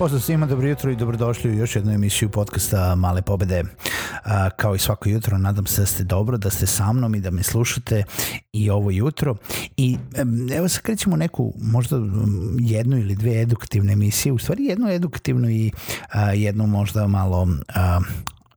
[0.00, 3.64] Pozdrav svima, dobro jutro i dobrodošli u još jednu emisiju podcasta Male pobede.
[4.56, 7.30] Kao i svako jutro, nadam se da ste dobro, da ste sa mnom i da
[7.30, 8.04] me slušate
[8.52, 9.36] i ovo jutro.
[9.76, 9.98] I
[10.56, 11.96] evo sad krećemo neku možda
[12.58, 15.72] jednu ili dve edukativne emisije, u stvari jednu edukativnu i
[16.34, 17.48] jednu možda malo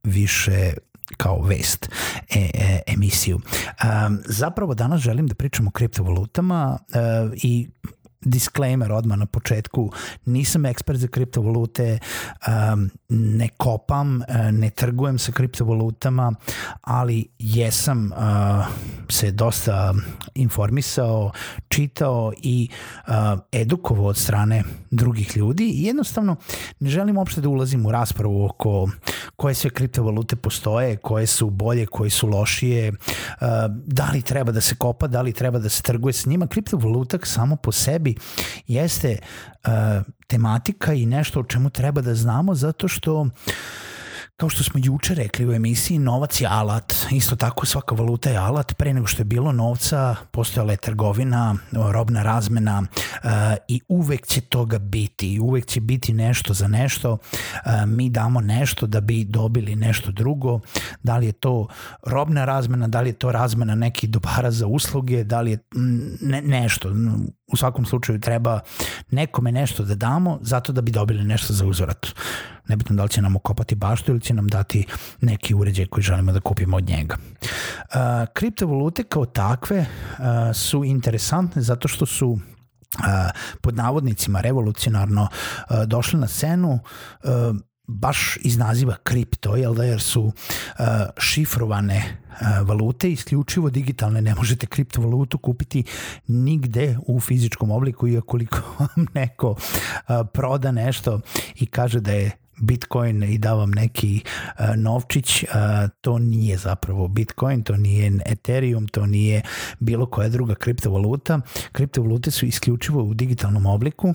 [0.04, 0.72] više
[1.16, 1.90] kao vest
[2.34, 3.36] e, e, emisiju.
[3.36, 7.68] Um, zapravo danas želim da pričam o kriptovalutama uh, i
[8.24, 9.90] disclaimer odmah na početku,
[10.24, 11.98] nisam ekspert za kriptovalute,
[12.48, 16.32] um, ne kopam, uh, ne trgujem sa kriptovalutama,
[16.80, 18.66] ali jesam uh,
[19.08, 19.94] se dosta
[20.34, 21.30] informisao,
[21.68, 22.68] čitao i
[23.06, 23.14] uh,
[23.52, 26.36] edukovao od strane drugih ljudi i jednostavno
[26.80, 28.88] ne želim uopšte da ulazim u raspravu oko
[29.36, 32.92] koje sve kriptovalute postoje, koje su bolje, koje su lošije,
[33.86, 36.46] da li treba da se kopa, da li treba da se trguje sa njima.
[36.46, 38.13] Kriptovaluta samo po sebi
[38.66, 39.70] jeste uh,
[40.26, 43.26] tematika i nešto o čemu treba da znamo zato što
[44.36, 46.94] Kao što smo juče rekli u emisiji, novac je alat.
[47.10, 48.74] Isto tako svaka valuta je alat.
[48.76, 53.30] Pre nego što je bilo novca, postojala je trgovina, robna razmena uh,
[53.68, 55.40] i uvek će toga biti.
[55.40, 57.12] Uvek će biti nešto za nešto.
[57.12, 57.18] Uh,
[57.86, 60.60] mi damo nešto da bi dobili nešto drugo.
[61.02, 61.66] Da li je to
[62.02, 65.58] robna razmena, da li je to razmena nekih dobara za usluge, da li je
[66.20, 66.92] ne, nešto
[67.46, 68.60] u svakom slučaju treba
[69.10, 72.06] nekome nešto da damo zato da bi dobili nešto za uzvrat.
[72.68, 74.86] Nebitno da li će nam okopati baštu ili će nam dati
[75.20, 77.16] neki uređaj koji želimo da kupimo od njega.
[77.42, 77.96] Uh,
[78.34, 79.86] kriptovalute kao takve uh,
[80.54, 82.38] su interesantne zato što su
[83.60, 85.28] pod navodnicima revolucionarno
[85.86, 86.78] došle na scenu
[87.86, 90.32] baš iz naziva kripto, jel da, jer su uh,
[91.18, 91.96] šifrovane
[92.30, 95.84] uh, valute, isključivo digitalne, ne možete kriptovalutu kupiti
[96.26, 99.58] nigde u fizičkom obliku, i koliko vam neko uh,
[100.32, 101.20] proda nešto
[101.54, 102.30] i kaže da je
[102.60, 105.50] Bitcoin i da vam neki uh, novčić, uh,
[106.00, 109.42] to nije zapravo Bitcoin, to nije Ethereum, to nije
[109.78, 111.40] bilo koja druga kriptovaluta.
[111.72, 114.14] Kriptovalute su isključivo u digitalnom obliku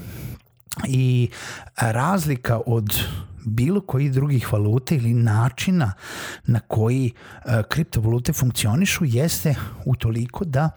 [0.88, 1.30] i
[1.78, 3.04] razlika od
[3.50, 5.94] bilo koji drugih valuta ili načina
[6.46, 9.56] na koji uh, kriptovalute funkcionišu jeste
[9.86, 10.70] utoliko da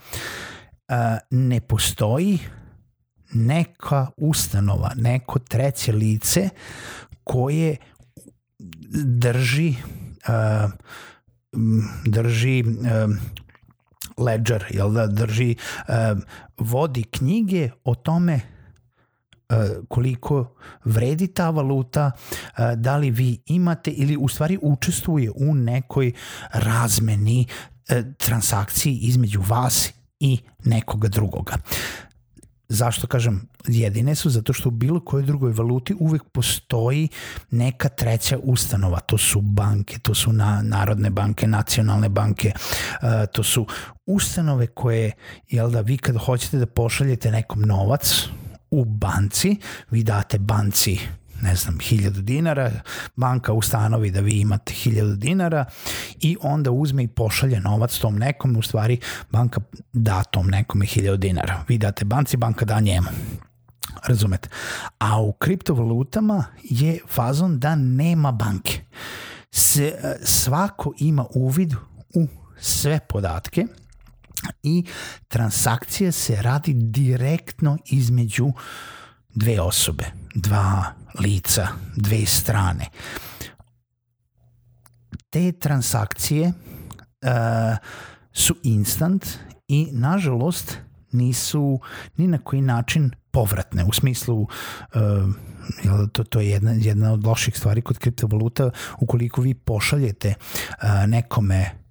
[0.88, 0.94] uh,
[1.30, 2.38] ne postoji
[3.32, 6.48] neka ustanova, neko treće lice
[7.24, 7.76] koje
[9.04, 9.74] drži
[10.28, 10.70] uh,
[12.04, 13.16] drži uh,
[14.18, 15.56] ledger, jel da drži
[15.88, 16.18] uh,
[16.58, 18.40] vodi knjige o tome
[19.88, 20.54] koliko
[20.84, 22.10] vredi ta valuta,
[22.76, 26.12] da li vi imate ili u stvari učestvuje u nekoj
[26.52, 27.46] razmeni
[28.18, 31.56] transakciji između vas i nekoga drugoga.
[32.68, 34.30] Zašto kažem jedine su?
[34.30, 37.08] Zato što u bilo kojoj drugoj valuti uvek postoji
[37.50, 39.00] neka treća ustanova.
[39.00, 43.66] To su banke, to su na, narodne banke, nacionalne banke, uh, to su
[44.06, 45.12] ustanove koje,
[45.48, 48.28] jel da, vi kad hoćete da pošaljete nekom novac
[48.72, 49.56] u banci,
[49.90, 50.98] vi date banci
[51.42, 52.70] ne znam, hiljadu dinara,
[53.16, 55.64] banka ustanovi da vi imate hiljadu dinara
[56.20, 58.98] i onda uzme i pošalje novac tom nekom, u stvari
[59.30, 59.60] banka
[59.92, 61.64] da tom nekome hiljadu dinara.
[61.68, 63.08] Vi date banci, banka da njemu.
[64.06, 64.48] Razumete?
[64.98, 68.80] A u kriptovalutama je fazon da nema banke.
[69.50, 69.94] Se,
[70.24, 71.74] svako ima uvid
[72.14, 72.26] u
[72.60, 73.66] sve podatke
[74.62, 74.84] i
[75.28, 78.52] transakcija se radi direktno između
[79.34, 80.04] dve osobe,
[80.34, 80.84] dva
[81.20, 82.86] lica, dve strane.
[85.30, 87.32] Te transakcije uh,
[88.32, 89.26] su instant
[89.68, 90.78] i nažalost
[91.12, 91.80] nisu
[92.16, 94.48] ni na koji način povratne u smislu uh,
[96.12, 101.81] to, to je jedna, jedna od loših stvari kod kriptovaluta ukoliko vi pošaljete uh, nekome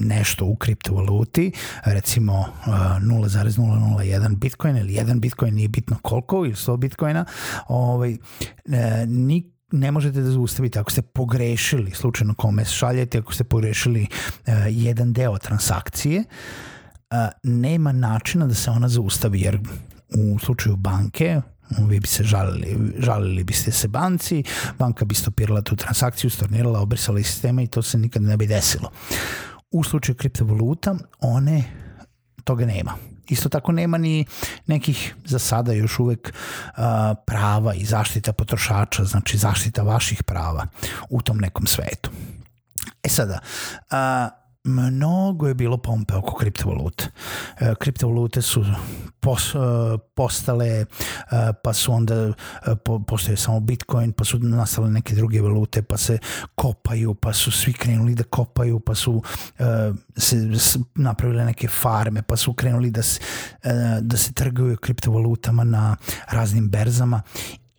[0.00, 1.52] nešto u kriptovaluti,
[1.84, 7.24] recimo 0,001 bitcoin ili 1 bitcoin, nije bitno koliko, ili 100 bitcoina,
[7.68, 8.16] ovaj,
[9.06, 14.06] ni ne možete da zaustavite ako ste pogrešili slučajno kome šaljete, ako ste pogrešili
[14.46, 19.58] uh, jedan deo transakcije, uh, nema načina da se ona zaustavi jer
[20.34, 21.40] u slučaju banke
[21.78, 24.42] vi bi se žalili, žalili biste se banci,
[24.78, 28.46] banka bi stopirala tu transakciju, stornirala, obrisala iz sistema i to se nikad ne bi
[28.46, 28.90] desilo.
[29.70, 31.64] U slučaju kriptovaluta, one
[32.44, 32.94] toga nema.
[33.28, 34.26] Isto tako nema ni
[34.66, 36.82] nekih za sada još uvek uh,
[37.26, 40.66] prava i zaštita potrošača, znači zaštita vaših prava
[41.10, 42.10] u tom nekom svetu.
[43.02, 43.38] E sada,
[43.90, 47.04] uh, mnogo je bilo pompe oko kriptovaluta.
[47.60, 48.64] E, kriptovalute su
[49.20, 49.58] pos, e,
[50.14, 50.86] postale, e,
[51.64, 52.32] pa su onda
[53.06, 56.18] postoje samo Bitcoin, pa su nastale neke druge valute, pa se
[56.54, 59.22] kopaju, pa su svi krenuli da kopaju, pa su
[60.16, 60.36] se
[60.94, 63.20] napravile neke farme, pa su krenuli da se,
[64.00, 65.96] da se trguju kriptovalutama na
[66.30, 67.22] raznim berzama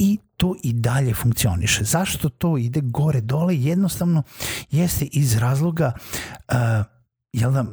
[0.02, 1.84] i to i dalje funkcioniše.
[1.84, 3.56] Zašto to ide gore dole?
[3.56, 4.24] Jednostavno
[4.72, 6.56] jeste iz razloga uh,
[7.34, 7.66] jel da,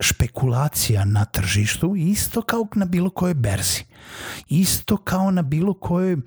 [0.00, 3.84] špekulacija na tržištu isto kao na bilo kojoj berzi.
[4.48, 6.22] Isto kao na bilo kojoj, uh,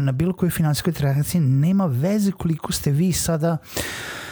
[0.00, 4.25] na bilo kojoj finansijskoj transakciji nema veze koliko ste vi sada uh,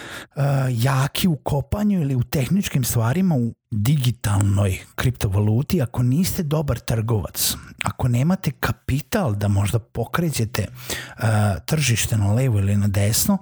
[0.70, 7.54] jaki u kopanju ili u tehničkim stvarima u digitalnoj kriptovaluti ako niste dobar trgovac,
[7.84, 11.24] ako nemate kapital da možda pokrećete uh,
[11.66, 13.38] tržište na levo ili na desno,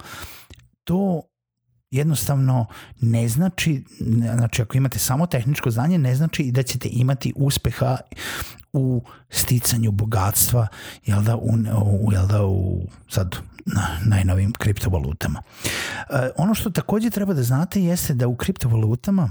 [0.85, 1.23] to
[1.91, 2.67] jednostavno
[3.01, 3.85] ne znači,
[4.35, 7.97] znači ako imate samo tehničko znanje, ne znači da ćete imati uspeha
[8.73, 10.67] u sticanju bogatstva,
[11.07, 13.37] jel da, u, jel da, u sad
[14.05, 15.43] najnovim kriptovalutama.
[16.11, 19.31] E, ono što takođe treba da znate jeste da u kriptovalutama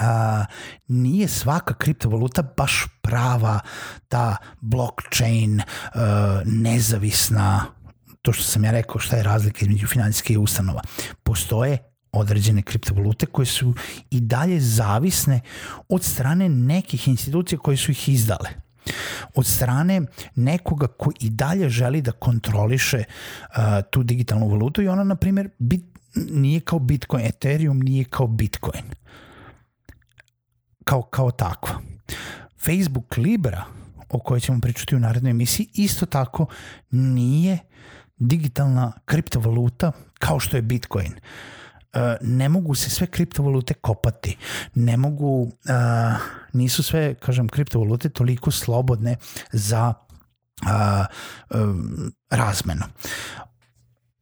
[0.00, 0.44] a,
[0.88, 3.60] nije svaka kriptovaluta baš prava
[4.08, 7.64] ta blockchain a, nezavisna
[8.22, 10.82] to što sam ja rekao šta je razlika između finansijske ustanova.
[11.22, 11.78] Postoje
[12.12, 13.74] određene kriptovalute koje su
[14.10, 15.40] i dalje zavisne
[15.88, 18.67] od strane nekih institucija koje su ih izdale
[19.34, 20.02] od strane
[20.34, 23.56] nekoga ko i dalje želi da kontroliše uh,
[23.90, 28.82] tu digitalnu valutu i ona, na primjer, bit, nije kao Bitcoin, Ethereum nije kao Bitcoin
[30.88, 31.80] kao, kao takva.
[32.64, 33.64] Facebook Libra,
[34.08, 36.46] o kojoj ćemo pričati u narednoj emisiji, isto tako
[36.90, 37.58] nije
[38.16, 41.12] digitalna kriptovaluta kao što je Bitcoin.
[41.12, 41.20] E,
[42.20, 44.36] ne mogu se sve kriptovalute kopati,
[44.74, 45.50] ne mogu, uh,
[46.52, 49.16] nisu sve, kažem, kriptovalute toliko slobodne
[49.52, 49.94] za
[50.62, 51.06] uh,
[51.60, 52.84] um, razmenu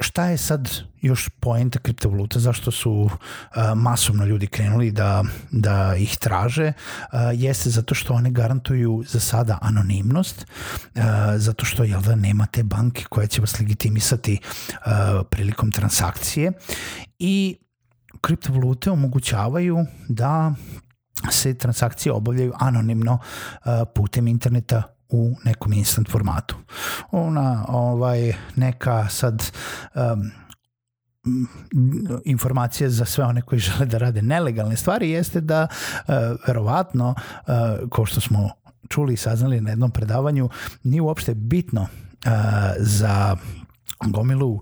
[0.00, 0.70] šta je sad
[1.00, 3.10] još poenta kriptovaluta, zašto su uh,
[3.76, 9.58] masovno ljudi krenuli da, da ih traže, uh, jeste zato što one garantuju za sada
[9.62, 10.46] anonimnost,
[10.94, 11.02] uh,
[11.36, 14.82] zato što jel da nema te banke koja će vas legitimisati uh,
[15.30, 16.52] prilikom transakcije.
[17.18, 17.56] I
[18.20, 20.54] kriptovalute omogućavaju da
[21.30, 26.56] se transakcije obavljaju anonimno uh, putem interneta u nekom instant formatu.
[27.10, 29.52] Ona ovaj neka sad
[29.94, 30.30] um,
[32.24, 36.14] informacija za sve one koji žele da rade nelegalne stvari jeste da uh,
[36.46, 38.50] verovatno uh, kao što smo
[38.88, 40.48] čuli i saznali na jednom predavanju
[40.82, 41.88] nije uopšte bitno uh,
[42.78, 43.36] za
[44.04, 44.60] gomilu uh,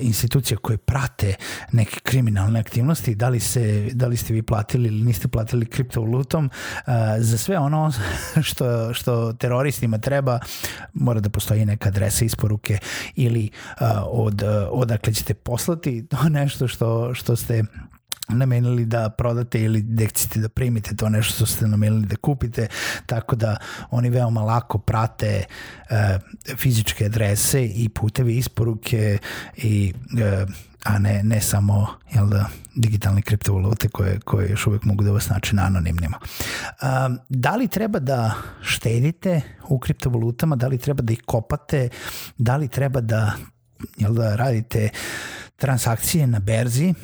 [0.00, 1.34] institucija koje prate
[1.72, 6.44] neke kriminalne aktivnosti, da li, se, da li ste vi platili ili niste platili kriptovalutom,
[6.46, 7.92] uh, za sve ono
[8.48, 10.38] što, što teroristima treba,
[10.94, 12.78] mora da postoji neka adresa isporuke
[13.14, 17.64] ili uh, od, uh, odakle ćete poslati to nešto što, što ste
[18.28, 22.66] namenili da prodate ili da ćete da primite to nešto što ste namenili da kupite,
[23.06, 23.56] tako da
[23.90, 25.44] oni veoma lako prate
[25.90, 26.18] e,
[26.56, 29.18] fizičke adrese i puteve isporuke
[29.56, 30.46] i e,
[30.84, 35.28] a ne, ne samo jel da, digitalne kriptovalute koje, koje još uvek mogu da vas
[35.28, 36.18] načine anonimnima.
[36.18, 41.88] Um, da li treba da štedite u kriptovalutama, da li treba da ih kopate,
[42.38, 43.32] da li treba da,
[43.96, 44.88] jel da radite
[45.56, 46.94] transakcije na berzi,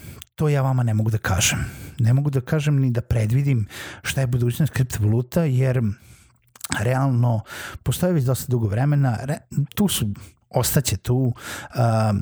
[0.40, 1.58] to ja vama ne mogu da kažem.
[1.98, 3.66] Ne mogu da kažem ni da predvidim
[4.02, 5.82] šta je budućnost kriptovaluta, jer
[6.80, 7.42] realno
[7.82, 9.38] postoje već dosta dugo vremena, re,
[9.74, 10.08] tu su,
[10.50, 12.16] ostaće tu, uh,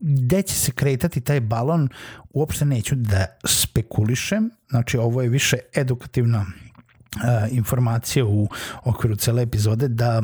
[0.00, 1.88] gde će se kretati taj balon,
[2.30, 8.48] uopšte neću da spekulišem, znači ovo je više edukativna uh, informacija u
[8.84, 10.22] okviru cele epizode da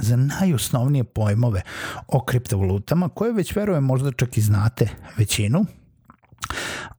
[0.00, 1.62] za najosnovnije pojmove
[2.08, 5.66] o kriptovalutama, koje već verujem možda čak i znate većinu,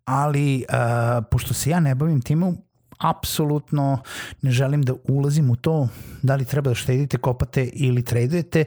[0.05, 2.53] ali uh, pošto se ja ne bavim time,
[3.01, 4.01] apsolutno
[4.41, 5.87] ne želim da ulazim u to
[6.21, 8.65] da li treba da štedite, kopate ili tradujete.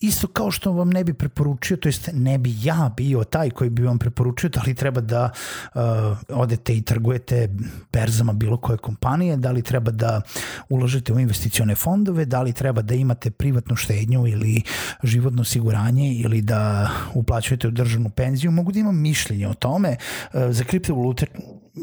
[0.00, 3.70] Isto kao što vam ne bi preporučio, to jest ne bi ja bio taj koji
[3.70, 5.30] bi vam preporučio da li treba da
[5.74, 5.80] uh,
[6.28, 7.48] odete i trgujete
[7.92, 10.20] berzama bilo koje kompanije, da li treba da
[10.68, 14.62] uložite u investicione fondove, da li treba da imate privatnu štednju ili
[15.02, 18.50] životno osiguranje ili da uplaćujete u državnu penziju.
[18.50, 19.96] Mogu da imam mišljenje o tome.
[20.32, 21.26] Uh, za kriptovalute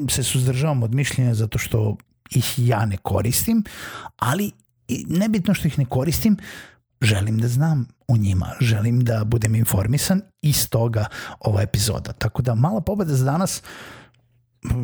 [0.09, 1.97] se suzdržavam od mišljenja zato što
[2.31, 3.63] ih ja ne koristim,
[4.17, 4.51] ali
[5.07, 6.37] nebitno što ih ne koristim,
[7.01, 11.05] želim da znam o njima, želim da budem informisan i stoga
[11.39, 12.13] ova epizoda.
[12.13, 13.63] Tako da mala pobeda za danas,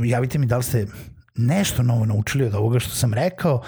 [0.05, 0.87] javite mi da li ste
[1.35, 3.63] nešto novo naučili od ovoga što sam rekao,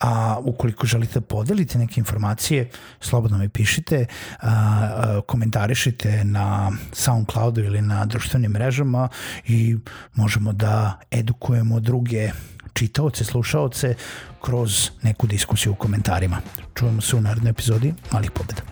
[0.00, 4.06] a ukoliko želite da podelite neke informacije, slobodno mi pišite,
[4.40, 9.08] a, a, komentarišite na Soundcloudu ili na društvenim mrežama
[9.46, 9.76] i
[10.14, 12.30] možemo da edukujemo druge
[12.72, 13.94] čitaoce, slušaoce
[14.40, 16.40] kroz neku diskusiju u komentarima.
[16.74, 18.69] Čujemo se u narednoj epizodi Malih pobeda.